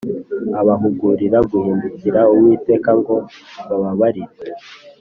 Abahugurira 0.61 1.37
guhindukirira 1.49 2.21
Uwiteka 2.33 2.89
ngo 2.99 3.15
bababarirwe 3.69 4.45